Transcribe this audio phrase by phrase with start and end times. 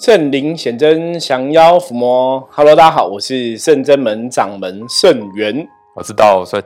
[0.00, 2.48] 圣灵显真，降妖伏魔。
[2.50, 6.62] Hello，大家好，我是圣真门掌门圣元，我知道，所以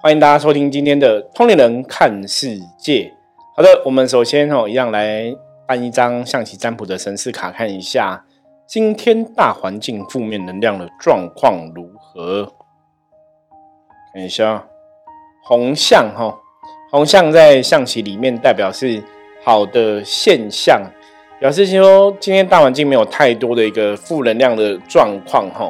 [0.00, 3.12] 欢迎大家收听今天的通灵人看世界。
[3.54, 5.36] 好的，我们首先哦，一样来
[5.68, 8.24] 办一张象棋占卜的神士卡，看一下
[8.66, 12.50] 今天大环境负面能量的状况如何。
[14.14, 14.66] 看一下
[15.44, 16.34] 红象哈，
[16.90, 19.04] 红象在象棋里面代表是
[19.44, 20.80] 好的现象。
[21.42, 25.68] 表示说，今天大环境没有太多的一个负能量的状况哈。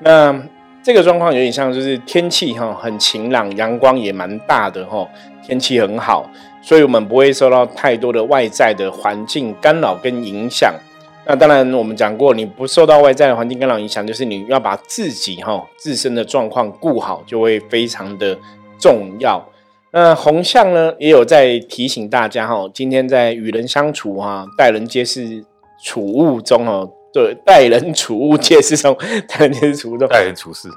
[0.00, 0.36] 那
[0.82, 5.08] 这个状况有点像，就是天气哈很晴朗，阳光也蛮大的哈，
[5.46, 6.28] 天气很好，
[6.60, 10.74] 所以我们不会受到太多的外在的环境干扰跟影响。
[11.24, 18.36] 那当然，我们讲过，你不受到外在的环境干扰影响，就是你要把自己哈自身的状况顾好，就会非常的
[18.76, 19.40] 重要。
[19.94, 25.44] 那红象呢，也有在提醒大家哈，今天在与人相处啊，待人接事
[25.84, 28.96] 处物中哦，对，待人处物皆是中，
[29.28, 30.70] 待人接事处物中，待人处事，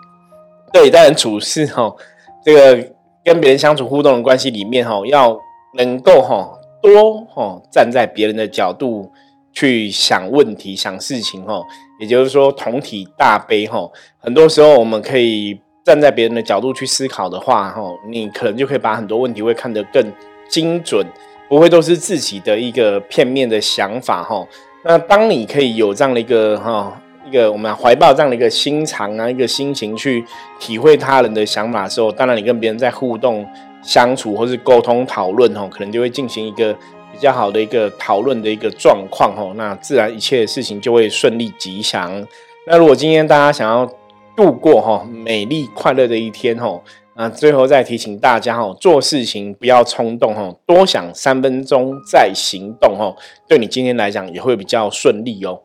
[0.73, 1.95] 对，待人处事哈，
[2.43, 2.89] 这个
[3.23, 5.39] 跟别人相处互动的关系里面哈，要
[5.77, 9.09] 能够哈多哈站在别人的角度
[9.53, 11.61] 去想问题、想事情哈，
[12.01, 15.61] 也就是说同体大悲哈，很多时候我们可以。
[15.85, 20.03] 站在别人的角度去思考的话，哈，你可能就可以把很多问题会看得更
[20.49, 21.05] 精准，
[21.47, 24.45] 不会都是自己的一个片面的想法，哈。
[24.83, 30.25] 那当你可以有这样的一个哈一个我们怀抱这样的一个心肠啊，一个心情去
[30.59, 33.47] 体会他人的想法的时候，当然你跟别人在互动
[33.83, 36.73] 相处或是沟通讨论，哈，可能就会进行一个
[37.11, 39.53] 比较好的一个讨论的一个状况，哈。
[39.55, 42.25] 那自然一切事情就会顺利吉祥。
[42.65, 43.87] 那如果今天大家想要，
[44.35, 46.81] 度过哈美丽快乐的一天哈，
[47.15, 53.15] 那最后再提醒大家哈，做事情不要冲动哈，多想三分钟再行动哈，
[53.47, 55.61] 对你今天来讲也会比较顺利哦。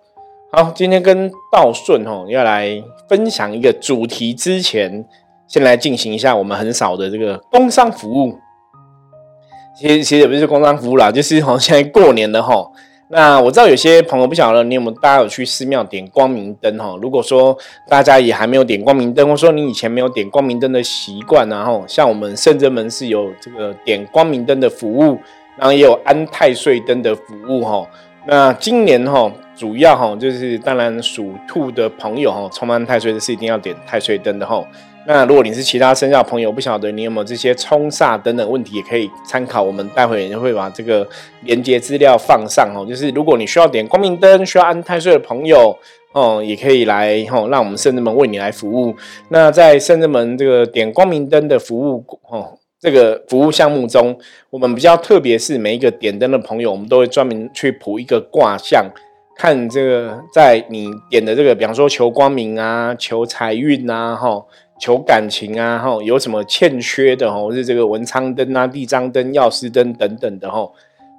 [0.53, 5.05] 好，今天跟道顺哈要来分享一个主题之前，
[5.47, 8.39] 先来进行一下我们很少的这个工商服务。
[9.79, 12.71] 其实其实也不是工商服务啦，就是好像现在过年了哈。
[13.13, 16.97] 那我知道有些朋友不晓得你有没有大家有去寺庙点光明灯哈？
[17.03, 17.57] 如果说
[17.89, 25.19] 大家也还没有点光明灯，或说你以前没有点光明灯的习惯，然后像我们圣真门是有这个点光明灯的服务，
[25.57, 27.85] 然后也有安太岁灯的服务哈。
[28.27, 34.65] 那今年哈主要哈就是当然属兔的朋友哈，冲安太岁的是一定要点太岁灯的哈。
[35.07, 41.09] 那如果你是其他生肖朋友，不晓得你有没有这些冲煞等等问题，也可以参考我们待会也会把这个
[41.43, 42.85] 连接资料放上哦。
[42.87, 45.77] 就是如果你需要点光明灯、需要安太岁的朋友
[46.13, 48.95] 哦，也可以来哦，让我们圣人们为你来服务。
[49.31, 54.17] 那在圣人们这个点光明灯的服务哦，这个服务项目中，
[54.51, 58.85] 我们比较特别是每一个点灯的朋友，我们都会专门去卜一个卦象，
[59.37, 64.45] 看这个在你点的这个，比方说求光明啊、求财运啊，哈。
[64.81, 70.67] 求感情啊，哈，有什么欠缺的，哈，是这个文昌灯啊、地藏灯、药师灯等等的，哈，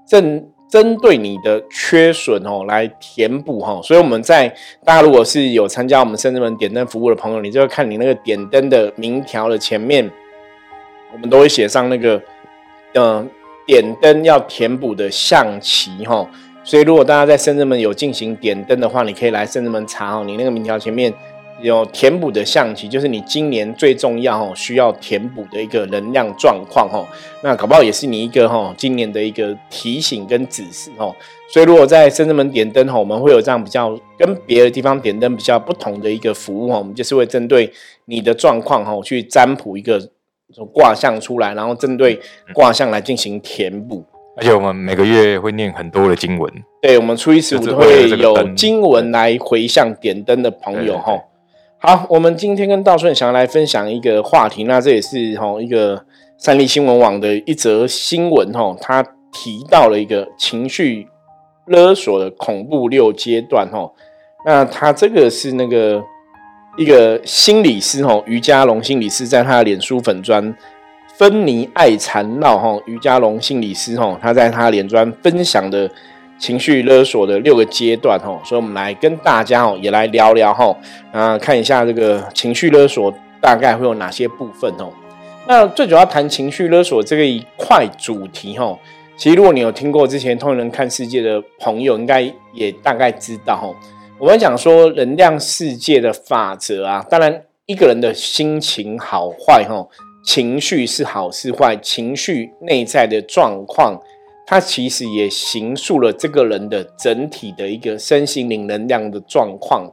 [0.05, 3.79] 针针对你的缺损，哦，来填补，哈。
[3.83, 4.49] 所以我们在
[4.83, 10.09] 大家如果是有参加我们圣人门点灯服务的朋友，你就会看你那个点灯的名条的前面，
[11.13, 12.19] 我们都会写上那个，
[12.95, 13.29] 嗯，
[13.67, 16.27] 点灯要填补的象棋，哈。
[16.63, 21.13] 所以如果大家在圣人门有进行点灯的话，你可以来圣人门查，哦，你那个名条前面。
[21.61, 27.07] 有填补的象棋，就是你今年最重要哦，需要填补的一个能量状况哦。
[27.43, 31.15] 那搞不好也是你一个哈，今年的一个提醒跟指示哦。
[31.49, 36.77] 所以如果在深圳门点灯哈，我们会有这样比较跟别的地方点灯比较不同的一个服务哈。
[36.77, 37.71] 我们就是会针对
[38.05, 39.99] 你的状况哈，去占卜一个
[40.73, 42.19] 卦象出来，然后针对
[42.53, 44.03] 卦象来进行填补。
[44.37, 46.51] 而且我们每个月会念很多的经文，
[46.81, 51.21] 对，我们初一十五都会有经文来回向点灯的朋友哈。
[51.83, 56.05] 好，我们今天跟道顺想要来分享一个话题，那这也是哈一个
[56.37, 61.07] 三立新闻网的一则新闻哈，他提到了一个情绪
[61.65, 63.91] 勒索的恐怖六阶段哈，
[64.45, 66.03] 那他这个是那个
[66.77, 70.55] 一个心理师哈，于家龙心理师在他的脸书粉砖
[71.15, 75.89] 芬妮爱缠绕哈，于家龙心理师哈，他在他脸砖分享的。
[76.41, 80.75] 情绪勒索的六个阶段，吼，所以我们来跟大家哦也来聊聊，吼，
[81.11, 84.91] 啊，看一下这个情绪勒索大概会有哪些部分，哦。
[85.45, 88.79] 那最主要谈情绪勒索这个一块主题，吼，
[89.15, 92.21] 其实如果你有听过之前通人看世界的朋友，应该
[92.53, 93.75] 也大概知道，吼，
[94.17, 99.87] 我们讲说能量世界的法则啊，当然一个人的心情好坏，吼，
[100.25, 104.01] 情绪是好是坏，情绪内在的状况。
[104.45, 109.91] 它其实也形塑了这个人的整体的一个身心灵能量的状况。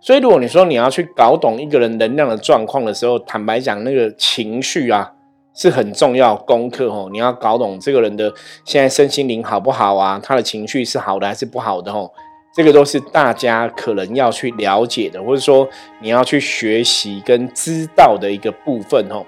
[0.00, 5.12] 所以，如果你说你要去搞懂一个人能量的状况的时候，坦白讲，那个情绪啊
[5.54, 7.08] 是很重要功课哦。
[7.12, 8.32] 你要搞懂这个人的
[8.64, 10.18] 现在身心灵好不好啊？
[10.22, 12.10] 他的情绪是好的还是不好的哦？
[12.52, 15.68] 这个都是大家可能要去了解的，或者说
[16.00, 19.24] 你要去学习跟知道的一个部分哦。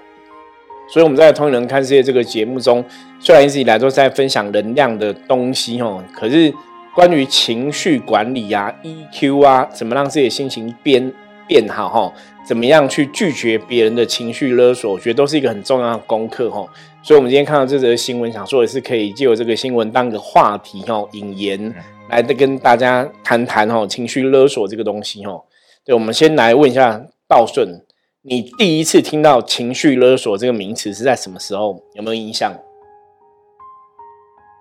[0.93, 2.85] 所以我们在《通人看世界》这个节目中，
[3.19, 6.53] 虽然一直以来都在分享能量的东西哦，可是。
[6.95, 11.11] 关于情绪管理啊，EQ 啊，怎么让自己的心情变
[11.47, 12.13] 变好哈？
[12.45, 14.91] 怎么样去拒绝别人的情绪勒索？
[14.91, 16.63] 我觉得都是一个很重要的功课哈。
[17.01, 21.73] 所以，我们今天看到这则新闻，想说也是可以借由这个新闻当个话题哈，引言
[22.09, 25.41] 来的跟大家谈谈哈，情绪勒索这个东西哈。
[25.83, 27.81] 对，我们先来问一下道顺，
[28.25, 31.83] 你第一次听到情绪勒索这个名词是在什么时候？
[31.93, 32.53] 有没有印象？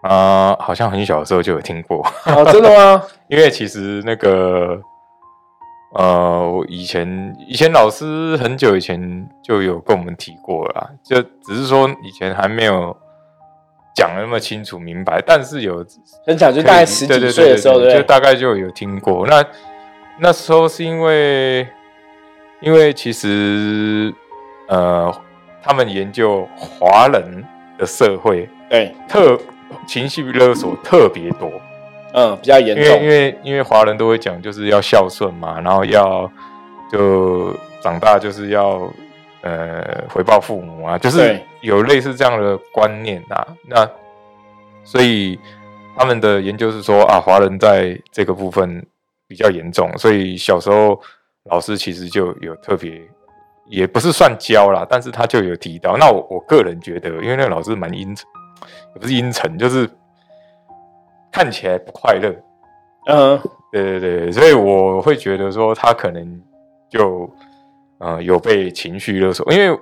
[0.03, 3.01] 啊，好像很小的时候就有听过 哦，真的吗？
[3.31, 4.81] 因为其实那个，
[5.95, 12.97] 呃，我以前以前老师很久以前就有跟我们提过了，就只是说以前还没有
[13.95, 15.87] 讲那么清楚明白，但是有
[16.27, 19.25] 很小，就大概十几岁的时候，就大概就有听过。
[19.29, 19.45] 那
[20.19, 21.65] 那时候是因为，
[22.63, 24.13] 因为其实
[24.69, 25.15] 呃，
[25.63, 27.45] 他们研究华人
[27.79, 29.39] 的社会，对特。
[29.89, 31.51] 情绪勒索特别多，
[32.13, 32.85] 嗯，比较严重。
[32.85, 36.31] 因为因为因为华人都会讲，就是要孝顺嘛，然后要
[36.93, 38.83] 就长大就是要
[39.41, 43.47] 呃回报父母啊，就是有类似这样的观念啊。
[43.67, 43.91] 那
[44.85, 45.41] 所以
[45.97, 48.87] 他们的研究是说啊，华人在这个部分
[49.27, 51.01] 比较严重，所以小时候
[51.45, 53.03] 老师其实就有特别，
[53.67, 55.97] 也不是算教啦，但是他就有提到。
[55.97, 58.27] 那我我个人觉得，因为那个老师蛮阴沉。
[58.95, 59.91] 也不是阴沉，就是
[61.33, 62.33] 看起来不快乐。
[63.07, 63.41] 嗯，
[63.73, 66.41] 对对对，所以我会觉得说他可能
[66.89, 67.29] 就
[67.99, 69.77] 呃有被情绪勒索，因为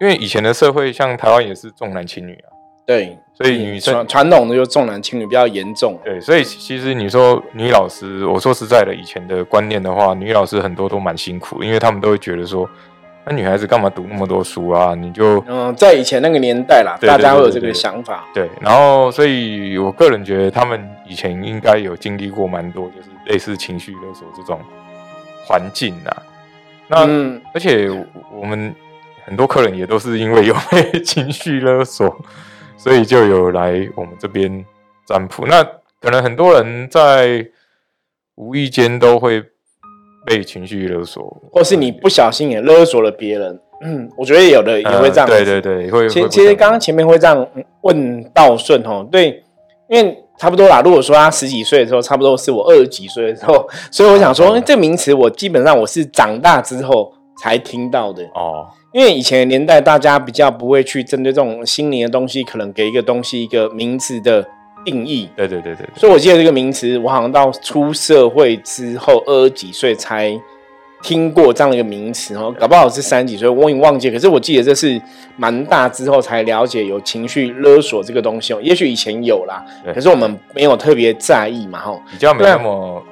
[0.00, 2.54] 因为以前的社会像台湾也是重男轻女啊。
[2.86, 5.98] 对，所以女生传统的就重男轻女比较严重。
[6.04, 12.68] 对，所以其实你说女老师，我说实在的，以前的观念的话，女老师很多都蛮辛苦，因为他们都会觉得说。
[13.30, 14.94] 那女孩子干嘛读那么多书啊？
[14.94, 18.24] 你就嗯，在以前那个年代啦，大家会有这个想法。
[18.32, 24.58] 对，然后所以我个人觉得他们以前应该有经历过蛮多，就是类似情绪勒索这种
[25.46, 26.22] 环境啊。
[26.86, 27.06] 那
[27.52, 27.90] 而且
[28.32, 28.74] 我们
[29.26, 32.08] 很多客人也都是因为有 被情绪勒索，
[32.78, 34.64] 所以就有来我们这边
[35.06, 35.44] 占卜。
[35.46, 35.62] 那
[36.00, 37.46] 可能很多人在
[38.36, 39.44] 无意间都会。
[40.26, 45.26] 被情绪勒索，或是你不小心也勒索了别人，嗯， 我觉得有的也会这样。
[45.26, 46.06] 对对对，会。
[46.06, 47.48] 其其实刚刚前面会这样
[47.80, 49.42] 问道顺哦，对，
[49.88, 50.82] 因为差不多啦。
[50.84, 57.10] 如果说他十几岁的时候，差不多是我二十几岁的时候， 所以我想说，这名词我基本上我是长大之后
[57.40, 58.68] 才听到的哦。
[58.92, 64.46] 因为以前的年代，大家比较不会去针对这种心灵的东西，可能给一个东西一个名字的。
[64.84, 70.32] 定义对对对对，所以我记得这个名词，我好像到出社会之后二十几岁才
[71.02, 74.08] 听过这样的一个名词哦，搞不好是三十几岁，我已经忘记。
[74.08, 74.98] 可是我记得这是
[75.36, 79.62] 蛮大之后才了解有情绪勒索这个东西哦，也许以前有啦，
[79.92, 83.02] 可是我们没有特别在意嘛，吼，比较没那么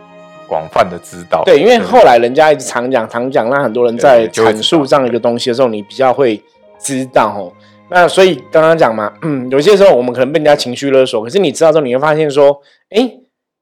[0.48, 1.42] 广泛的知道。
[1.44, 6.42] 对，因为后来人家一直常讲常讲，那很多人在阐述这样一个东西的时候，你比较会
[6.78, 7.52] 知道哦。
[7.88, 12.60] 那所以刚刚讲嘛，嗯， 有些时候我们可能被人家情绪勒索，可是你知道之后，你会发现说，
[12.90, 13.08] 哎，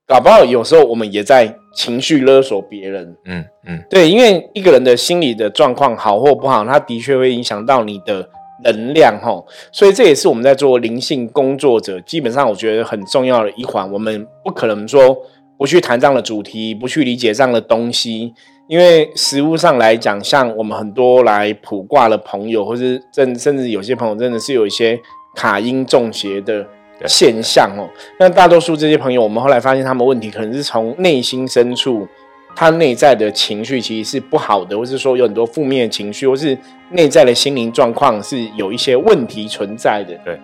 [0.07, 8.27] 搞不好有时候我们也在情绪勒索别人，嗯嗯，对，因为一个人的心理的状况好或不好，他的确会影响到你的
[8.63, 15.15] 能量，哈，所以这也是我们在做灵性工作者，基本上我觉得很重要的一环，我们不可能说
[15.57, 18.33] 不去谈这样的主题，不去理解这样的东西。
[18.67, 24.99] 因为实物上来讲，像我们很多来卜卦的朋友，或是甚甚至有些朋友真的是有一些
[25.35, 26.65] 卡音中邪的
[27.05, 27.87] 现象哦。
[28.19, 32.07] 那大多数这些朋友，我们后来发现他们问题可能是从内心深处，
[32.55, 36.57] 他内在的情绪其实是不好的，或是说有很多负面情绪，或是
[36.89, 40.17] 内在的心灵状况是有一些问题存在的。
[40.25, 40.39] 对。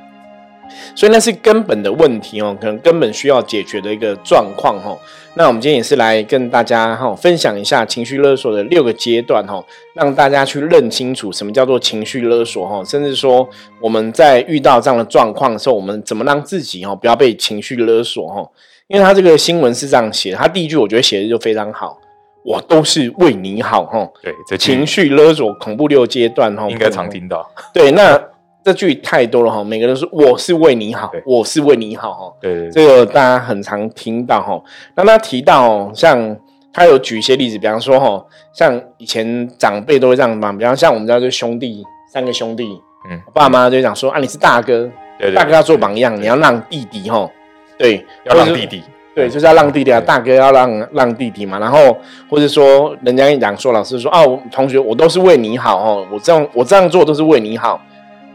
[0.96, 4.98] 所以那是根本的问题哦，可能根本需要解决的一个状况哦。
[5.34, 9.63] 那我们今天也是来跟大家哈分享一下情绪勒索的六个阶段哈，
[9.94, 13.48] 让大家去认清楚什么叫做情绪勒索哈，甚至说
[13.80, 18.46] 我们在遇到这样的状况的时候，我们怎么让自己哈不要被情绪勒索哈。
[18.88, 21.98] 因为他这个新闻是这样写，他第一句我觉得写的就非常好，
[22.44, 24.06] 我都是为你好哈。
[24.22, 27.50] 对，这情绪勒索恐怖六阶段哈，应该常听到。
[27.74, 28.22] 对，那。
[28.63, 32.34] 这句太多了哈，每个人说我是为你好，我是为你好哈。
[32.41, 34.62] 对，这个大家很常听到哈。
[34.96, 36.36] 那他提到像
[36.74, 44.89] 他有举一些例子，比方说哈，像以前长辈都会这样嘛，比方像我们家就兄弟三个兄弟，嗯，爸妈就讲说啊，你是大哥，
[45.36, 47.30] 大哥要做榜样，你要让弟弟哈，
[47.77, 48.84] 对，要让弟弟。
[49.13, 51.98] 对，就是要让弟弟啊，大哥要让让弟弟嘛，然后
[52.30, 57.82] 或者说人家跟你讲说老师说哦，同学我都是为你好哦，我这样我这样做都是为你好，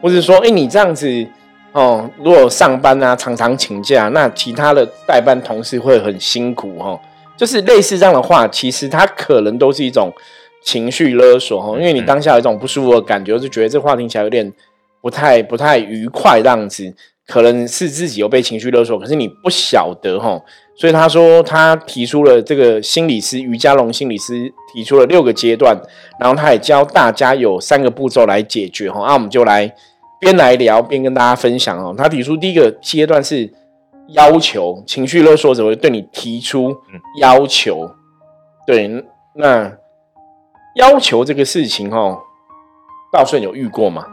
[0.07, 1.27] 或者说哎你这样子
[1.73, 6.99] 哦，如果上班啊常常请假，那其他的代班同事会很辛苦哦，
[7.37, 10.13] 就是类似这样的话，其实他可能都是一种
[10.63, 14.53] 情绪勒索哦，因为你当下有一种不舒服的感觉，就觉得这话听起来有点
[15.03, 16.95] 不太不太愉快这样子，
[17.27, 20.41] 可能是自己有被情绪勒索，可是你不晓得哈。
[20.79, 25.75] 所以他说，他提出了这个心理师于家龙心理师提出了六个阶段，
[26.21, 29.05] 然后他也教大家有三个步骤来解决哈。
[29.07, 29.75] 那我们就来
[30.21, 31.95] 边来聊边跟大家分享哦。
[31.97, 33.53] 他提出第一个阶段是
[34.09, 36.77] 要求，情绪勒索者会对你提出
[37.21, 37.91] 要求。
[38.67, 39.05] 对，
[39.35, 39.73] 那
[40.75, 42.19] 要求这个事情哦，
[43.13, 44.05] 道顺有遇过吗？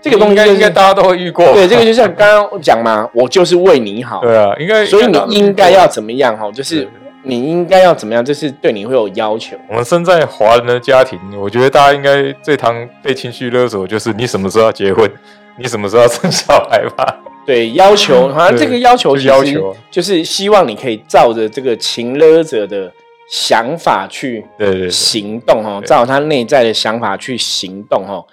[0.00, 1.46] 这个东西应该应该大家都会遇过。
[1.54, 4.20] 对，这个就像刚刚讲嘛，我就是为你好。
[4.20, 4.84] 对啊，应该。
[4.84, 6.36] 所以你应该要怎么样？
[6.36, 6.86] 哈，就是
[7.24, 8.24] 你应该要怎么样？
[8.24, 9.56] 就是对你会有要求。
[9.68, 15.10] 我们生在华人的家庭，我觉得大家应该最常被情绪勒索，就是你什么时候要结婚，
[15.58, 17.20] 你什么时候要生小孩吧？
[17.46, 22.90] 对，要求好像这个要求要求就是希望你可以照着这个情勒者的
[23.30, 28.24] 想法去对对行动哦，照他内在的想法去行动哦。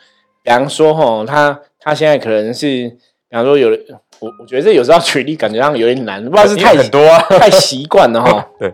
[0.43, 2.67] 比方说，哦，他他现在可能是，
[3.29, 3.69] 比方说，有
[4.19, 8.48] 我我觉得这有时候举例感觉上有点难，不知道是太很多啊，太习惯了哈。
[8.57, 8.74] 对，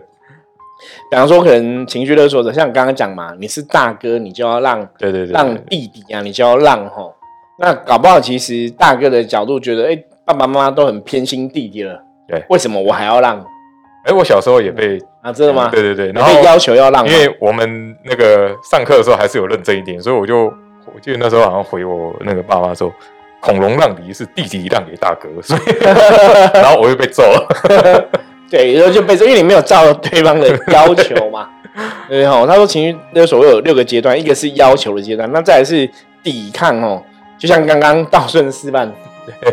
[1.10, 7.14] 比方说，可能情绪勒索者，像刚刚讲嘛，你是大哥，你就要让，对对对，让弟弟啊，你就要让吼。
[7.58, 13.38] 那搞不好其实大哥的角度觉得，哎，爸爸妈妈都很偏心弟弟了，对，为什么我还要让？
[14.04, 15.68] 哎，我小时候也被啊，真的吗？
[15.72, 20.52] 对对对，然后要求要让，因为我们那个上课的时候还是有认真一点，所以我就。
[20.94, 22.90] 我记得那时候好像回我那个爸妈说，
[23.40, 25.60] 恐龙让梨是弟弟让给大哥，所以
[26.54, 27.46] 然后我又被揍了。
[28.50, 31.48] 对，然后就被揍，因为你没有照对方的要求嘛。
[32.08, 35.88] 对哈，他说情绪那所谓有六个阶段，一个是要求的阶段，那再来是
[36.22, 37.02] 抵抗哦，
[37.38, 38.92] 就像刚刚道顺示范。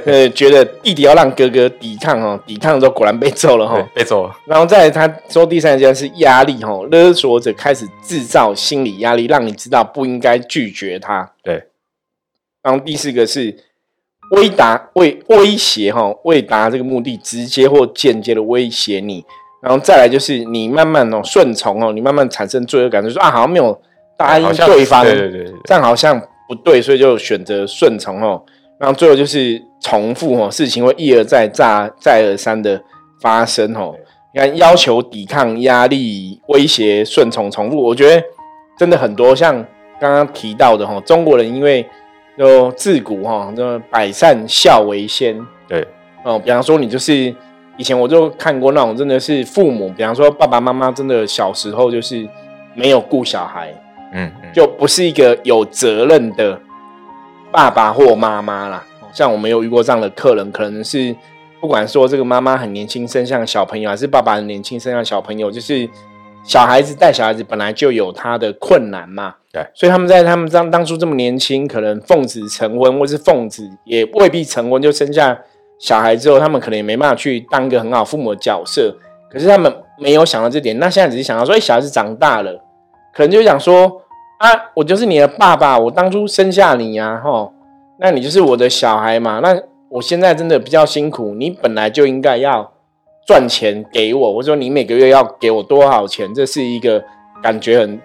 [0.05, 4.33] 呃，觉得弟弟要让哥哥抵抗哦，抵抗之后果然被揍了哈，被揍了。
[4.45, 11.29] 然后再他说第三个阶段是压力哦，勒索者开始制造心理压力，让你知道不应该拒绝他。
[11.43, 11.61] 对。
[12.63, 13.53] 然后第四个是
[14.31, 19.23] 威达威威胁哈，为达这个目的直接或间接的威胁你。
[19.61, 23.75] 然后再来就是你慢慢哦顺从哦，你慢慢产生罪恶感，就说啊好像没有
[24.17, 28.41] 答应对方，对对对，这样好像不对，所以就选择顺从哦。
[28.77, 32.79] 然后最后就是重复哦，事情会一而再、再再而三的
[33.21, 33.95] 发生哦。
[34.33, 38.21] 你看，要求、抵抗、压力、威胁、顺从、重复，我觉得
[38.77, 39.33] 真的很多。
[39.35, 39.55] 像
[39.99, 41.83] 刚刚提到的哈，中国人因为
[42.37, 45.35] 就自古哈，就百善孝为先。
[45.67, 45.87] 对
[46.23, 47.33] 哦，比方说你就是
[47.77, 52.27] 以前我就看过那种真的是父母，比方说爸爸妈妈真的小时候就是
[52.73, 53.73] 没有顾小孩，
[54.13, 56.59] 嗯，就不是一个有责任的。
[57.51, 61.15] 爸爸或妈妈啦，像我们有遇过这样的客人，可能是
[61.61, 65.89] 不管说这个妈妈很年轻生下小朋友，还是爸爸很年轻生下小朋友，就是
[66.43, 69.35] 小孩子带小孩子本来就有他的困难嘛。
[69.55, 75.39] 对，所以他们在他们当当初这么年轻，可能奉子成婚，或是奉子也未必成婚，就生下
[75.79, 78.97] 小孩之后，他们可能也没办法去当一个很好父母的角色。
[79.31, 82.61] 可是他们没有想到这点，那现在只是想到说，哎，小孩子长大了，
[83.13, 84.01] 可能就想说。
[84.37, 87.53] 啊，我就是你的爸爸，我当初生下你呀，吼，
[88.01, 89.39] 那你就是我的小孩嘛。
[89.39, 89.57] 那
[89.87, 92.73] 我现在真的比较辛苦，你本来就应该要
[93.25, 94.33] 赚钱给我。
[94.33, 97.01] 我说你每个月要给我多少钱，这是一个
[97.41, 97.97] 感觉很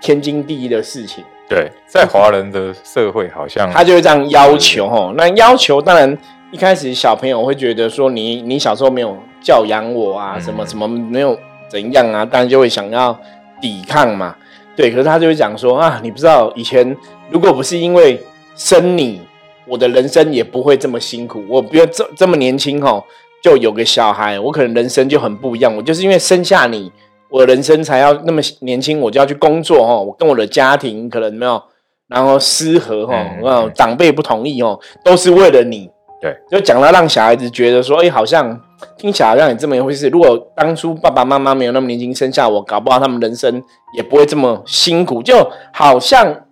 [0.00, 1.24] 天经地义的事情。
[1.48, 5.12] 对，在华人的社会，好像他就会这样要求，吼。
[5.16, 6.18] 那要求当然
[6.50, 11.38] 一开始小朋友会觉得说，你你小时候没有教养我啊，什么什么没有
[11.68, 13.16] 怎样啊，当然就会想要
[13.60, 14.34] 抵抗嘛。
[14.74, 16.96] 对，可是他就会讲说啊，你不知道以前
[17.30, 18.20] 如果不是因为
[18.56, 19.20] 生你，
[19.66, 21.44] 我的人生也不会这么辛苦。
[21.48, 23.06] 我不要这这么年轻吼，
[23.40, 25.74] 就有个小孩，我可能人生就很不一样。
[25.76, 26.90] 我就是因为生下你，
[27.30, 30.02] 我人生才要那么年轻，我就要去工作哦。
[30.02, 31.62] 我跟我的家庭可能没有，
[32.08, 35.90] 然后失和哦，嗯，长辈不同意哦，都是为了你。
[36.20, 38.60] 对，就讲到让小孩子觉得说，哎，好像。
[38.98, 40.06] 听起来好像你这么一回事。
[40.10, 43.62] 如果当初爸爸妈妈没有那么年轻生下我，搞不好他们人生
[43.96, 45.22] 也不会这么辛苦。
[45.22, 46.42] 就好像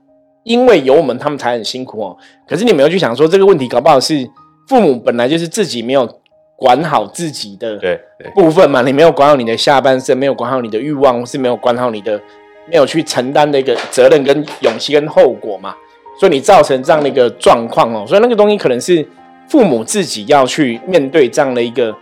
[0.42, 2.16] 因为有我们，他们才很辛苦哦。
[2.48, 4.26] 可是你没有去想说，这个问题搞不好是
[4.66, 6.08] 父母本来就是自己没有
[6.64, 7.78] 管好自己的
[8.34, 8.80] 部分嘛？
[8.80, 12.18] 你没有管好你的下半身，没有管好你的欲望，是没有管好你的，
[12.70, 15.74] 没有去承担的一个责任、跟勇气、跟后果嘛？
[16.18, 18.04] 所以你造成这样的一个状况哦。
[18.06, 19.06] 所以那个东西可能是
[19.48, 21.94] 父母自己要去面对这样的一个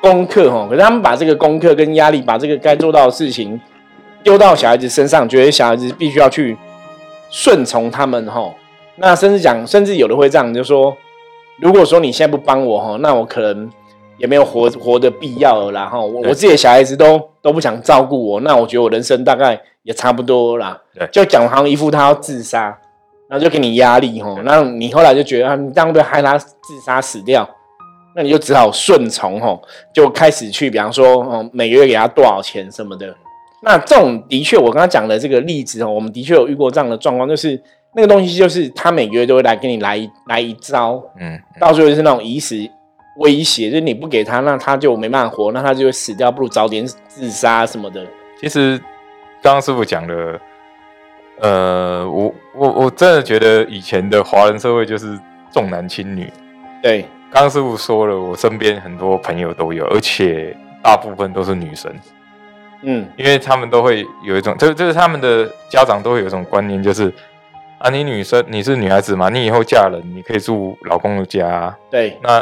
[0.00, 0.66] 功课哦。
[0.68, 3.60] 可是他们把这个功课跟压力，把这个该做到的事情
[4.24, 6.56] 丢到小孩子身上，觉得小孩子必须要去。
[7.30, 8.50] 顺从他们哈，
[8.96, 10.96] 那甚至讲，甚至有的会这样，就说，
[11.58, 13.70] 如果说你现在不帮我哈，那我可能
[14.18, 15.98] 也没有活活的必要了啦哈。
[15.98, 20.78] 我我自己的小孩子都都不想照顾我，那我觉得我人生大概也差不多啦。
[21.10, 22.76] 就讲好像一副他要自杀，
[23.28, 27.48] 然后就给你压力哈，那你后来就觉得你这样会害他自杀死掉，
[28.16, 29.62] 那你就只好顺从吼，
[29.94, 33.14] 就开始去，比方说嗯，每个月给他多少钱什么的。
[33.62, 37.60] 那这种的确，我刚刚讲的这个例子哦，我们的确有遇过这样的状况，就是
[37.94, 42.56] 那个东西，就是他每个月都会来给你来来一招，嗯，到最后就是那种以死
[43.18, 48.04] 威胁，就是你不给他，那他就没办法活，那他就会死掉，不如早点自杀什么的。
[48.40, 48.78] 其实
[49.42, 50.40] 刚刚师傅讲的，
[51.40, 55.18] 呃，我我我真的觉得以前的华人社会就是
[55.52, 56.32] 重男轻女。
[56.82, 61.92] 对，刚刚师傅说了，我身边很多朋友都有，而且大部分都是女生。
[62.82, 67.12] 嗯，因为他们都会有一种，就就是他们的家长都会有一种观念，就是
[67.78, 72.40] 啊，你女生你是女孩子嘛，你以后嫁人，你可以住老公的家，对，那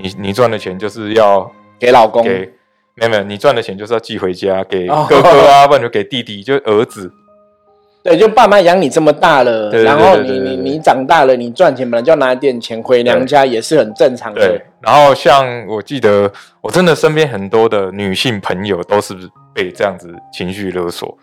[0.00, 2.52] 你你赚的钱就是要给老公，给
[2.94, 7.10] 没有没有，你赚的钱就是要寄回家给哥哥啊，不然就给弟弟，就儿子。
[8.02, 14.40] 对，就爸妈养你这么大了，然后你你你长大了，你赚钱本来就要拿点钱回娘家，也是很正常的。
[14.40, 19.14] 对，然后像我记得，我真的身边很多的女性朋友都是
[19.52, 21.18] 被这样子情绪勒索。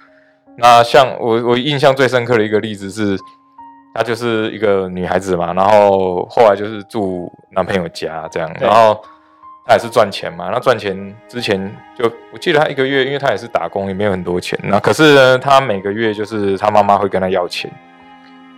[0.57, 3.17] 那像我我印象最深刻的一个例子是，
[3.95, 9.03] 她就是一个女孩子嘛，然后后来就是住男朋友家这样，然后。
[9.67, 10.95] 她也是赚钱嘛，那赚钱
[11.27, 11.59] 之前
[11.97, 14.59] 就我记得她一个月，因为她也是打工，也没有很多钱。
[14.61, 17.67] 那可是呢，她每个月就是她妈妈会跟她要钱，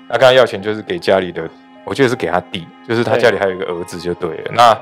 [0.10, 1.50] 那跟她要钱就是给家里的，
[1.86, 4.52] 我记得是给她弟，就是她家里还有一个儿子就对了。
[4.54, 4.78] 那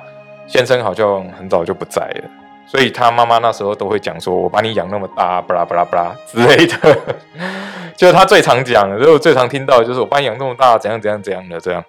[0.47, 2.23] 先生好像很早就不在了，
[2.65, 6.97] 所以他妈妈那时候都会讲说：“我把你养那么大，巴拉巴拉巴拉之类的。
[7.95, 11.83] ”就是他最常讲的，就最常听到就是“我把你养这么大，怎样怎样怎样的这样。”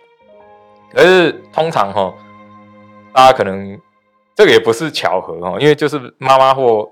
[0.92, 2.12] 可是通常哈，
[3.12, 3.78] 大家可能。
[4.38, 6.86] 这个也不是巧合哦，因为就是妈妈或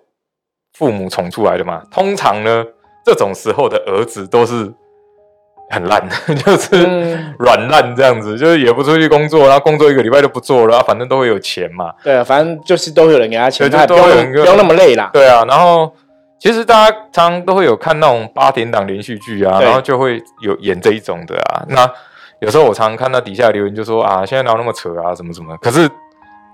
[0.72, 1.82] 父母宠出来的嘛。
[1.90, 2.64] 通常呢，
[3.04, 4.72] 这种时候的儿子都是
[5.70, 6.02] 很烂，
[6.44, 11.92] 就是软烂这样子，就是也不出去工作，然后工作一个礼拜都不做了，反正都会有钱嘛。
[12.02, 15.10] 对啊，反正就是都有人给他钱，他不用不用那么累啦。
[15.12, 15.92] 对啊，然后
[16.38, 21.64] 其实大家常都会有看那种八点档连续剧啊，然后就会有演这一种的啊。
[21.68, 21.90] 那
[22.40, 25.56] 有时候我常常看到底下留言就说啊，现在哪有那么扯啊，什么什么？
[25.58, 25.90] 可是。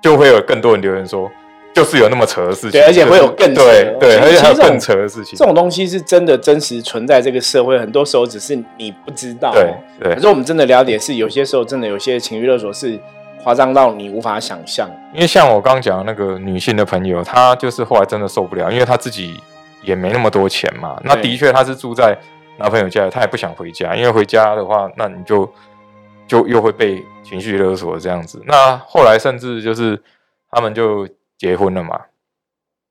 [0.02, 1.30] 就会有更多人留言说，
[1.74, 5.38] 就是有那么扯的事情，对，而且会有更对对，而且还有更扯的事情。
[5.38, 9.52] 这种东西是真的真实存在这个社会，很多时候只是你不知道。
[9.52, 10.14] 对对。
[10.14, 12.98] 可是我们真的了解，是有些时候真的有些情绪勒索是
[13.42, 14.90] 夸张到你无法想象。
[15.14, 19.40] 因为像我刚刚讲的那个女性的朋友，她就是后来真的受不了，因为她自己
[19.82, 21.00] 也没那么多钱嘛。
[21.04, 22.16] 那的确她是住在
[22.58, 25.50] 男朋友家，她也不想回家，因为回家的话，那你就。
[26.30, 30.00] 就又会被情绪勒索这样子，那后来甚至就是
[30.48, 31.04] 他们就
[31.40, 31.98] 结婚了嘛，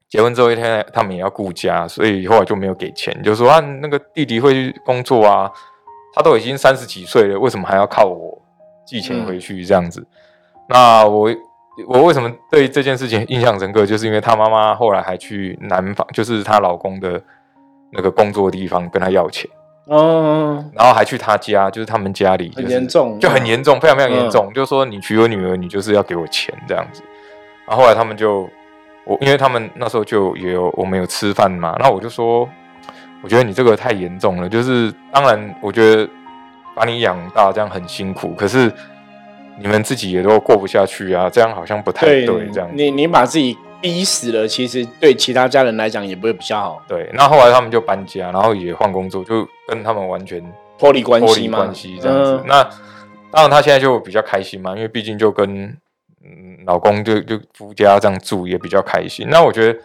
[0.09, 5.51] 结婚之后一天他们也要顾家，所以后来就没有给钱，就说啊那个弟弟会去工作啊，
[6.15, 8.41] 他都已经三十几岁了，为什么还要靠我
[8.87, 10.03] 寄钱回去这样子？
[10.67, 11.29] 那我
[11.87, 17.21] 我为什么对这件事情印象深刻，就是因为她妈妈后来还去男方，就是她老公的
[17.91, 19.47] 那个工作地方跟他要钱。
[19.85, 24.51] 哦，然后还去他家，就是他们家里很严重，就很严重，非常非常严重。
[24.53, 27.03] 就说你娶我女儿，你就是要给我钱这样子。
[27.69, 28.49] 然后后来他们就，
[29.05, 32.49] 我因为他们那时候就也有我们有吃饭嘛，那我就说，
[33.21, 34.49] 我觉得你这个太严重了。
[34.49, 36.09] 就是当然，我觉得
[36.75, 38.71] 把你养大这样很辛苦，可是
[39.59, 42.25] 你们自己也都过不下去啊，这样好像不太对。
[42.51, 43.55] 这样，你你把自己。
[43.81, 46.81] 逼死了，其实对其他家人来讲也不会比较好。
[46.85, 50.43] 对，那后来他们就搬家，然后也换工作，就跟他们完全
[50.77, 52.43] 脱离关系关系这样子。
[52.45, 52.61] 那
[53.31, 55.73] 当然，他现在就比较开心嘛，因为毕竟就跟
[56.23, 59.27] 嗯老公就就夫家这样住也比较开心。
[59.29, 59.79] 那我觉得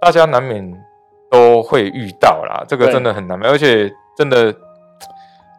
[0.00, 0.84] 大家难免
[1.30, 4.54] 都会遇到啦，这个真的很难免，而且真的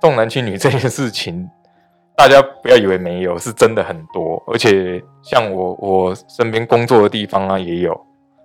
[0.01, 1.49] 重男轻女 这件事情。
[2.15, 7.97] 大家不要以为没有，是真的很多，而且像我我身边工作的地方啊也有，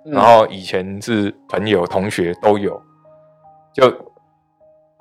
[0.04, 2.80] 然后以前是朋友同学都有，
[3.72, 3.92] 就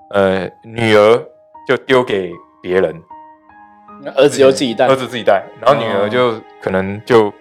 [0.10, 1.24] 呃女儿
[1.68, 2.32] 就丢给
[2.64, 3.00] 别人，
[4.16, 7.32] 儿子又自己带，儿子自己带，然后女儿就可能就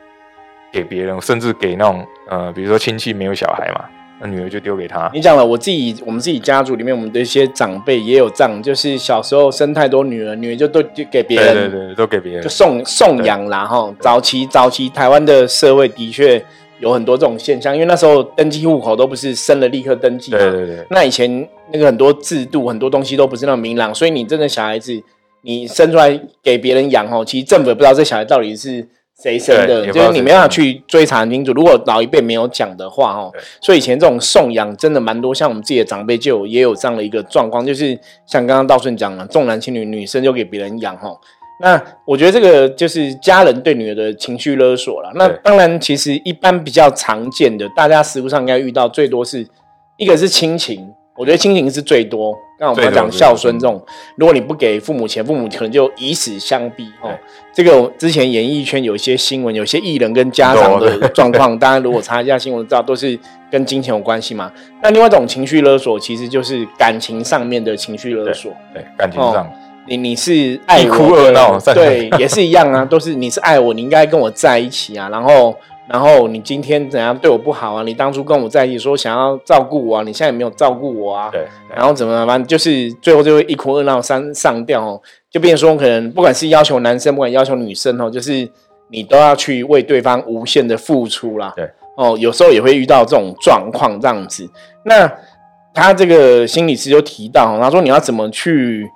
[0.72, 3.84] 给别人，甚至给那种呃，比如说亲戚没有小孩嘛。
[4.24, 5.10] 那女儿就丢给他。
[5.12, 13.92] 你讲了，我自己我们自己家族里面，我们的一些长辈也有这样，就是小时候生太多女儿，女儿就都就给别人，对对对，都给别人，就送送养啦哈。
[13.98, 16.40] 早期早期台湾的社会的确
[16.78, 20.86] 有很多这种现象，因为那时候登记户口都不是生了立刻登记，对对对。
[20.90, 25.02] 那以前那个很多制度很多东西都不是那么明朗，所以你真的小孩子
[25.42, 28.88] 你生出来给别人养哦，其实政府也不知道这小孩到底是。
[29.22, 29.86] 谁生的？
[29.92, 31.52] 就是你没办法去追查清楚。
[31.52, 35.32] 如果老一辈没有讲的话，哦，所以以前这种送养真的蛮多。
[35.32, 41.08] 像我们自己的长辈就有也有这样的一个状况，就是像刚刚道顺讲了，重男轻女，女生就给别人养，哈。
[41.60, 45.12] 那我觉得这个就是家人对女儿的情绪勒索了。
[45.14, 49.46] 那当然，其实一般比较常见的，大家实物上应该遇到最多是
[49.98, 50.92] 一个是亲情。
[51.16, 52.36] 我觉得亲情是最多。
[52.58, 53.84] 刚我们讲孝顺这种，
[54.16, 56.86] 如果你不给父母钱，父母可能就以死相逼。
[57.02, 57.10] 哦，
[57.52, 63.18] 这个之前演艺圈有一些新闻，有些艺人跟家长的 状况，大家如果查一下新闻，知道都是
[63.50, 64.50] 跟金钱有关系嘛。
[64.80, 68.52] 那另外一种情绪勒索，其实就是感情上面的情绪勒索。
[68.72, 69.50] 对，感情上，
[69.88, 75.54] 你你是爱哭二闹，对， 也是一样啊，都是你是爱我，你应该跟我在一起啊，然后。
[75.88, 77.82] 然后你今天怎样对我不好啊？
[77.82, 81.28] 你当初跟我在一起说想要照顾我啊，你现在没有照顾我啊？
[81.30, 81.46] 对。
[81.74, 82.42] 然后怎么办？
[82.46, 88.48] 就是最后就会一哭二闹三上吊哦，就变成说可能不管是要求男生，不管要求女生哦，就是
[88.88, 91.52] 你都要去为对方无限的付出啦。
[91.56, 91.68] 对。
[91.96, 94.48] 哦，有时候也会遇到这种状况这样子。
[94.84, 95.12] 那
[95.74, 98.88] 他这个心理师就提到，他说你要怎么去？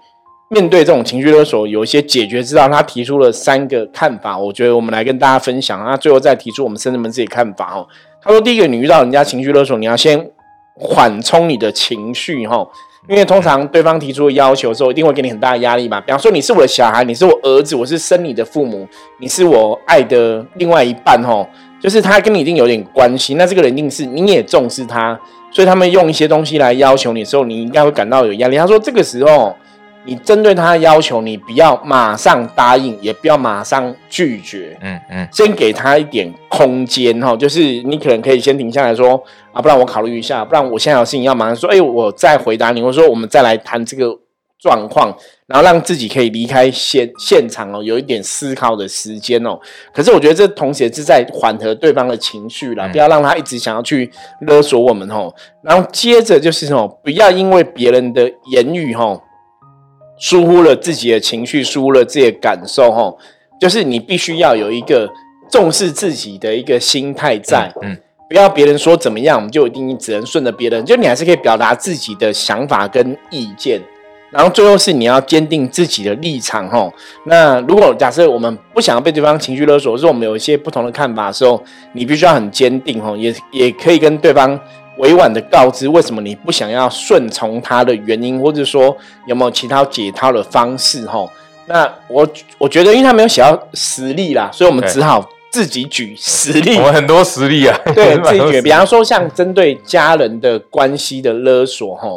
[0.48, 2.68] 面对这种情绪勒索，有一些解决之道。
[2.68, 5.84] 他提出了三个看法，我觉得我们来跟大家分享。
[5.84, 7.86] 那最后再提出我们甚至们自己看法哦。
[8.22, 10.30] 他说，第一个，你遇到人家情绪勒索，你要先
[10.76, 12.64] 缓冲你的情绪哈，
[13.08, 16.00] 因为通常对方提出的要求的时候，一定会给你很大的压力嘛。
[16.00, 18.86] 比方说，你是我的小孩，你是我儿子，我是生你的父母，
[19.20, 21.44] 你是我爱的另外一半哈，
[21.80, 23.34] 就是他跟你一定有点关系。
[23.34, 25.18] 那这个人一定是你也重视他，
[25.50, 28.56] 所以他们用一些东西来要求你的时候，你应该会感到有压力。
[28.56, 29.52] 他说，这个时候。
[30.06, 39.20] 你针对他的要求，你不要马上答应，也不要马上拒绝，嗯嗯，先给他一点空间哈，就是你可能可以先停下来说
[39.52, 44.16] 啊，不然我考虑一下，不然我现在有事情要马上说，哎，我再回答你，或者说我们再来谈这个
[44.60, 45.12] 状况，
[45.46, 49.58] 然后让自己可以离开现现场哦，有一点思考的时间哦。
[49.92, 54.10] 可是我觉得这同时是在缓和对方的情绪啦，不要让他一直想要去
[54.42, 55.34] 勒索我们哦。
[55.62, 59.20] 然后接着就是什么，不要因为别人的言语哈。
[60.18, 63.18] 疏忽了自己的情绪，疏忽了自己的感受，吼，
[63.60, 65.10] 就是你必须要有一个
[65.50, 67.96] 重视自己的一个心态在，嗯，
[68.28, 73.80] 不要别人说怎么样，我们就一定只能顺着别人，就你还是可以表达自己的想法跟意见，
[74.30, 76.92] 然后最后是你要坚定自己的立场，吼。
[77.26, 84.58] 那如果假设我们不想要被对方情绪勒索，或者我们有一些不同的看法的时候，你必须要很坚定，吼，也也可以跟对方。
[84.98, 91.04] 委婉的告知为什么你不想要顺从他的原因，或者说有没有其他解套的方式？
[91.06, 91.28] 哈，
[91.66, 92.26] 那我
[92.58, 96.76] 我觉得，因为他没有写到实例啦，所以我们只好自己举实例。
[96.76, 98.62] 我们很多实例啊， 对，自己举。
[98.62, 102.08] 比方说，像针对家人的关系的勒索，哈，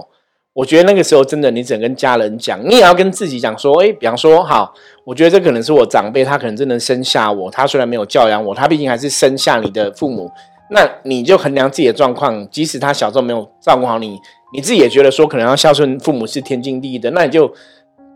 [0.53, 10.31] 我觉得那个时候真的，你只能跟家人讲，你也要跟自己讲说，哎，比方说，好，我觉得这可能是我长辈，他可能真的生下我，他虽然没有教养我，他毕竟还是生下你的父母。
[10.71, 14.19] 那你就衡量自己的状况，即使他小时候没有照顾好你，
[14.53, 17.51] 你自己也觉得说可能要孝顺父母是天经地义的，那你就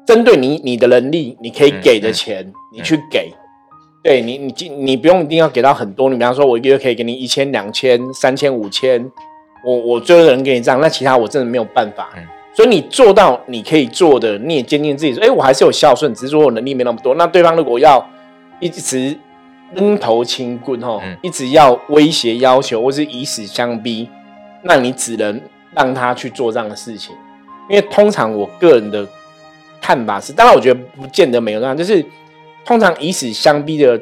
[0.05, 3.33] 针对你你的能力，你可以给的钱，你去给。
[4.03, 9.09] 对你，你你不用一定要给到很多，你比方说我一个月可以给你一千、两千、三千、五千，
[9.65, 12.09] 我我最多能给你这样，那其他我真的没有办法。
[12.53, 17.15] 所以你做到你可以做的，你也坚定自己说，哎，我还是有孝顺，只是说我能力没那么多。
[17.15, 18.07] 那对方如果要
[18.59, 19.17] 一直。
[19.75, 24.09] 扔头轻棍吼，一直要威胁要求，或是以死相逼，
[24.63, 25.41] 那你只能
[25.75, 27.15] 让他去做这样的事情。
[27.69, 29.07] 因为通常我个人的
[29.81, 32.05] 看法是，当然我觉得不见得没有这样，就是
[32.65, 33.99] 通常以死相逼的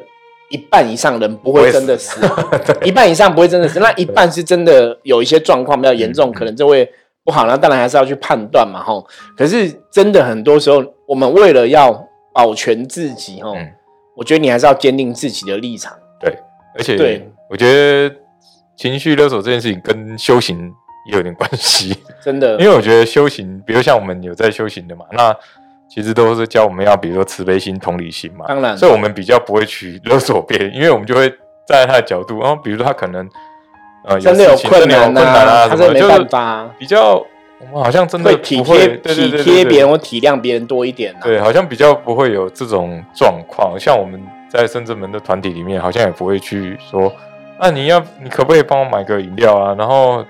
[0.50, 2.20] 一半以上人不会真的死，
[2.84, 6.88] 一半以上不会真的死，那一半是真的有一些状况比较严重，可能就会
[7.24, 7.46] 不好。
[7.46, 9.06] 那当然还是要去判断嘛吼。
[9.36, 13.56] 可是真的很多时候，我们为了要保全自己吼。
[14.16, 15.92] 我觉得你还是要坚定自己的立场。
[16.20, 16.36] 对，
[16.76, 18.14] 而且对，我觉得
[18.76, 20.70] 情绪勒索这件事情跟修行
[21.08, 21.96] 也有点关系。
[22.22, 25.34] 真的，因为我觉得修行，比如像我们有在修行的嘛，那
[25.88, 28.46] 其实都是教我们要，比如说慈悲心、同理心嘛。
[28.48, 31.28] 当然，所以我们比较不会去勒索别人，因为我们就会
[31.66, 33.28] 站在他的角度，然后比如说他可能
[34.04, 37.24] 呃真的有困难啊，他是没办法，比较
[37.62, 41.14] 我们好像真的会体贴体贴别人或体谅别人多一点。
[41.22, 43.78] 对，好像比较不会有这种状况。
[43.78, 44.20] 像我们
[44.50, 47.12] 在深圳门的团体里面，好像也不会去说，
[47.58, 49.74] 啊，你要你可不可以帮我买个饮料啊？
[49.78, 50.24] 然后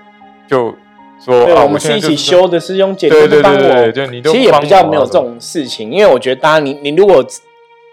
[0.47, 0.73] 就
[1.19, 3.91] 说，对我们是一起修的，师兄姐姐帮我。
[3.91, 7.25] 其实也比较没有这种事情，因为我觉得，当然你你如果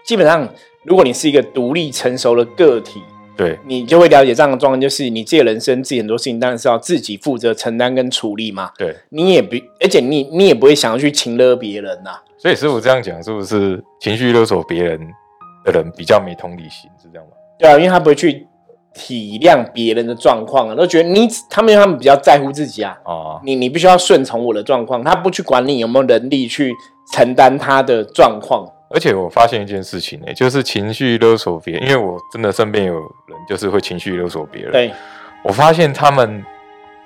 [0.05, 0.47] 基本上，
[0.83, 3.01] 如果你是一个独立成熟的个体。
[3.41, 8.69] 对你就会了解这样的状况，就是你自己人生自己很多事情，当然是要自己负责承担跟处理嘛。
[8.77, 12.11] 对，你也不，而且你你也不会想要去情勒别人呐。
[12.37, 14.99] 所以师傅这样讲，是不是情绪勒索别人
[15.65, 17.31] 的人比较没同理心，是这样吗？
[17.57, 18.45] 对啊，因为他不会去
[18.93, 22.95] 体谅别人的状况啊，都觉得你他们他们比较在乎自己啊。
[23.05, 26.71] 哦，你你必须要顺从我的状况，他不去管你有没有能力去
[27.13, 28.67] 承担他的状况。
[28.93, 34.71] 而且我发现一件事情呢，就是情绪勒索别人，因为我真的身边有人就是会情绪勒索别人。
[34.71, 34.91] 对，
[35.43, 36.43] 我发现他们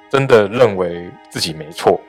[0.10, 2.00] 真的认为自己没错，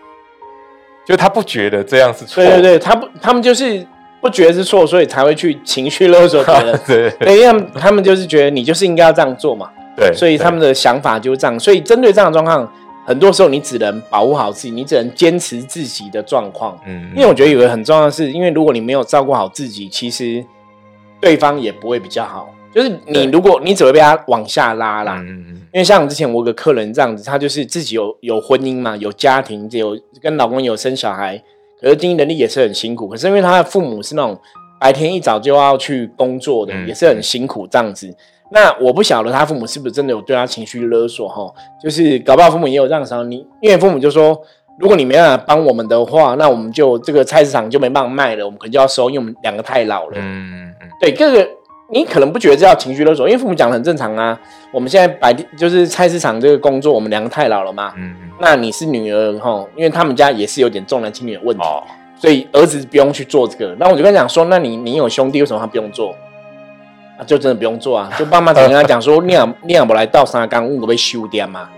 [1.07, 2.43] 就他不觉得这样是错。
[2.43, 3.87] 对对对，他不，他们就是
[4.21, 6.81] 不觉得是错，所以才会去情绪勒索别人。
[7.21, 9.71] 对，因为他们就是觉得你就是应该要这样做嘛。
[9.97, 11.59] 对，所以他们的想法就是这样。
[11.59, 12.73] 所以针对这样的状况。
[13.07, 16.77] 很多时候，你只能保护好自己，你只能坚持自己的状况。
[16.85, 20.45] 嗯，因为我觉得有个很重要的是，因为如果你没有照顾好自己，其实
[21.21, 22.53] 对方也不会比较好。
[22.75, 25.19] 就是你，如果你只会被他往下拉啦。
[25.21, 25.55] 嗯嗯。
[25.73, 31.43] 因为像之前我有个客人这样子，他就是自己有有婚姻嘛，有家庭，有跟老公有生小孩，
[31.81, 33.09] 可是经济能力也是很辛苦。
[33.09, 34.39] 可是因为他的父母是那种
[34.81, 38.15] 白天一早就要去工作的，也是很辛苦这样子。
[38.51, 44.41] 那我不晓得他父母是不是真的有对他情绪勒索哈，就是搞不好父母也有这样想你，因为父母就说，
[44.79, 50.13] 如果你没办法帮我们的话，那我们就这个菜市场就没办法卖了，我们可能就要收，因为我们两个太老了。
[50.17, 51.49] 嗯嗯对，这个
[51.91, 54.39] 你可能不觉得这叫情绪勒索，因为父母讲的很正常啊。
[54.73, 57.93] 我们现在白天就是菜市场这个工作，我们两个太老了嘛。
[57.97, 58.31] 嗯嗯。
[58.41, 61.65] 那你是女儿哈，因为他们家也是有点重男轻女的问题，
[62.21, 63.75] 所以儿子不用去做这个。
[63.79, 66.15] 那我就跟他讲说，那你你有兄弟，为什么他不用做？
[67.19, 68.11] 啊，就真的不用做啊！
[68.19, 71.69] 就爸妈只跟他讲说， 你两你两不来倒三缸，我被修掉嘛。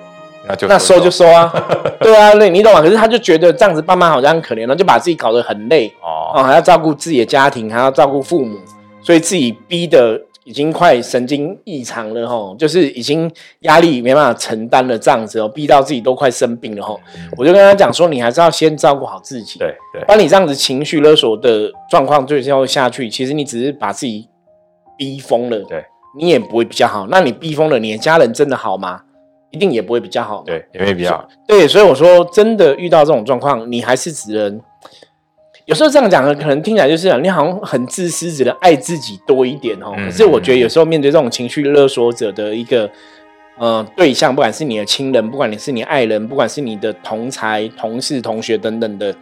[0.48, 1.52] 那就那收就收啊，
[2.00, 2.80] 对啊，那你懂吗？
[2.80, 8.56] 可是他就觉得这样子，爸妈好像很可怜了，就把自己搞得很累哦，还要照顾自己的家庭，还要照顾父母，
[9.02, 16.98] 所以自己逼的已经快神经异常了吼，就是已经压力没办法承担了这样子哦，逼到自己都快生病了吼。
[17.36, 24.26] 我就跟他讲说，你还是要先照顾好自己，对对，当你这样子情绪勒索的状况最后下去，其实你只是把自己。
[24.98, 25.82] 逼疯了，对，
[26.18, 27.06] 你也不会比较好。
[27.08, 29.00] 那你逼疯了，你的家人真的好吗？
[29.50, 30.42] 一定也不会比较好。
[30.44, 31.28] 对，也没比较好。
[31.46, 34.60] 对，所以我说，真的遇到这种状况，你还是只能
[35.64, 39.94] 有时候这样讲呢，可能听起来就是你好像很自私，只能爱自己多一点哦。
[39.96, 42.90] 可是我觉得有时候面对这种情绪勒索者的一个
[43.58, 49.14] 呃对象，不管是你的亲人，不管你是你爱人，不管是你的同才、同事、同学等等的，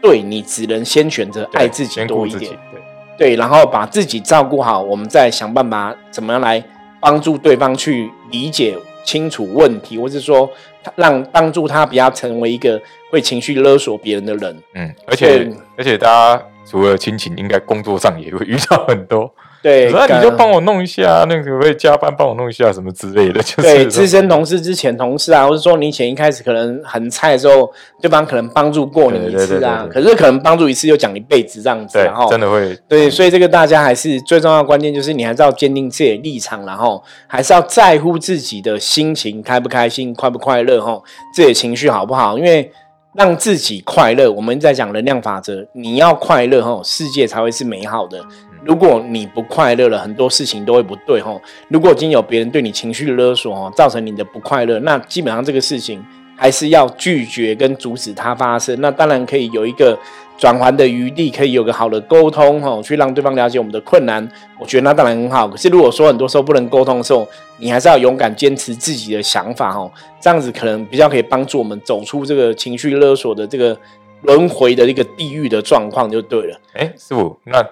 [0.00, 2.52] 对你只能先选择爱自己多一点。
[2.70, 2.80] 对。
[3.22, 6.60] 对，然后把自己照顾好，我们再想办法怎么样来
[6.98, 10.50] 帮助对方去理解清楚问题，或是说
[10.96, 12.82] 让帮助他不要成为一个
[13.12, 14.60] 会情绪勒索别人的人。
[14.74, 19.32] 嗯，而且而且大家除了亲情，应该工作上也会遇到很多。
[19.62, 41.00] 对，那你就帮我弄一下，那个会加班帮我弄一下什么之类的， 就是对资深同事、之前同事啊，或者说你以前一开始可能很菜的时候，对方可能帮助过你一次啊，可是可能帮助一次又讲一辈子这样子，然后真的会对，所以这个大家还是最重要的关键就是你还是要坚定自己的立场，然后还是要在乎自己的心情开不开心、快不快乐，哈，
[41.32, 42.36] 自己的情绪好不好？
[42.36, 42.68] 因为
[43.14, 48.24] 让自己快乐，我们在讲能量法则，你要快乐，哦，世界才会是美好的。
[48.64, 51.40] 如果你不快乐了，很多事情都会不对吼。
[51.68, 56.02] 如果今天有别人对你情绪勒索哦，造成你的不快乐，那基本上这个事情
[56.36, 58.80] 还是要拒绝跟阻止它发生。
[58.80, 59.98] 那当然可以有一个
[60.38, 64.26] 转圜的余地，可以有个好的沟通哦，去让对方了解我们的困难。
[64.58, 65.48] 我觉得那当然很好。
[65.48, 67.26] 可是如果说很多时候不能沟通的时候，
[67.58, 69.90] 你还是要勇敢坚持自己的想法哦，
[70.20, 73.76] 这样子可能比较可以帮助我们走出这个情绪勒索的这个
[74.22, 76.60] 轮回的一个地狱的状况就对了。
[76.74, 77.64] 哎，师傅那。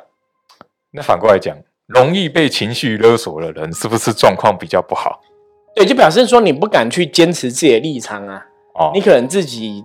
[0.92, 5.20] 那反过来讲，容易被情绪勒索的人，是不是状况比较不好？
[5.72, 8.44] 对，就表示说你不敢去坚持自己的立场啊。
[8.74, 9.84] 哦，你可能自己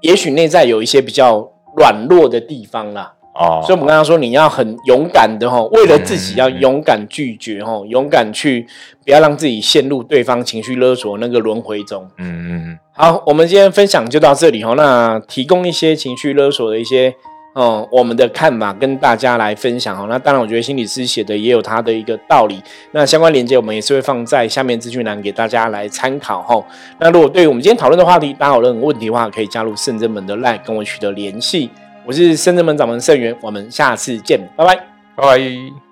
[0.00, 3.12] 也许内在有一些比较软弱的地方啦。
[3.34, 8.66] 哦，所以我们刚刚说你要很勇敢的吼，为了自己要勇敢拒绝哈，勇敢去
[9.04, 12.08] 不要让自己陷入对方情绪勒索那个轮回中。
[12.18, 12.78] 嗯嗯嗯。
[12.92, 14.74] 好，我们今天分享就到这里吼。
[14.74, 17.14] 那提供一些情绪勒索的一些。
[17.56, 20.04] 哦，我们的看法跟大家来分享哈。
[20.10, 22.62] 那当然，我觉得心理师写的也有他的一个道理。
[22.92, 26.62] 那相关链接我们也是会放在下面资讯栏给大家来参考哈。
[27.00, 31.70] 那如果对于我们今天讨论的话题，大家有任何问题的话，可以加入圣真门的 LINE 跟我取得联系。
[32.04, 34.76] 我是圣真门掌门圣元，我们下次见，拜拜，
[35.16, 35.85] 拜拜。